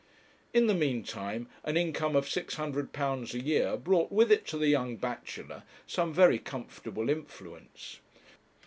[0.51, 4.95] In the meantime an income of £600 a year brought with it to the young
[4.97, 7.99] bachelor some very comfortable influence.